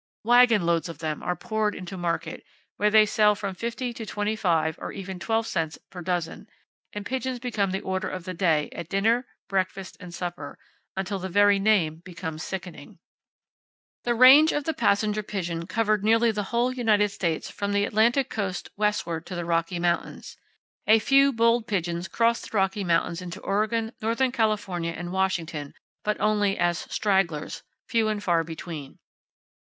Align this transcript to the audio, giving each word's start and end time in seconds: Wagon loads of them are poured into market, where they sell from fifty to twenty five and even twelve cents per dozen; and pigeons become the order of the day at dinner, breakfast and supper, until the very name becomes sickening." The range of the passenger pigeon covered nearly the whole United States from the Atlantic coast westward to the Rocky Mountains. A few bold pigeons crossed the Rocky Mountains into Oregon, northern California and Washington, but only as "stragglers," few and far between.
Wagon 0.23 0.65
loads 0.65 0.89
of 0.89 0.97
them 0.97 1.21
are 1.21 1.35
poured 1.35 1.75
into 1.75 1.95
market, 1.95 2.43
where 2.77 2.89
they 2.89 3.05
sell 3.05 3.35
from 3.35 3.53
fifty 3.53 3.93
to 3.93 4.03
twenty 4.03 4.35
five 4.35 4.75
and 4.79 4.93
even 4.95 5.19
twelve 5.19 5.45
cents 5.45 5.77
per 5.91 6.01
dozen; 6.01 6.47
and 6.91 7.05
pigeons 7.05 7.37
become 7.37 7.69
the 7.69 7.81
order 7.81 8.09
of 8.09 8.23
the 8.23 8.33
day 8.33 8.67
at 8.71 8.89
dinner, 8.89 9.27
breakfast 9.47 9.97
and 9.99 10.11
supper, 10.11 10.57
until 10.97 11.19
the 11.19 11.29
very 11.29 11.59
name 11.59 11.97
becomes 11.97 12.41
sickening." 12.41 12.97
The 14.03 14.15
range 14.15 14.51
of 14.53 14.63
the 14.63 14.73
passenger 14.73 15.21
pigeon 15.21 15.67
covered 15.67 16.03
nearly 16.03 16.31
the 16.31 16.45
whole 16.49 16.73
United 16.73 17.09
States 17.09 17.51
from 17.51 17.71
the 17.71 17.85
Atlantic 17.85 18.27
coast 18.27 18.69
westward 18.75 19.27
to 19.27 19.35
the 19.35 19.45
Rocky 19.45 19.77
Mountains. 19.77 20.35
A 20.87 20.97
few 20.97 21.31
bold 21.31 21.67
pigeons 21.67 22.07
crossed 22.07 22.49
the 22.49 22.57
Rocky 22.57 22.83
Mountains 22.83 23.21
into 23.21 23.39
Oregon, 23.41 23.91
northern 24.01 24.31
California 24.31 24.93
and 24.97 25.11
Washington, 25.11 25.75
but 26.03 26.19
only 26.19 26.57
as 26.57 26.87
"stragglers," 26.89 27.61
few 27.85 28.07
and 28.07 28.23
far 28.23 28.43
between. 28.43 28.97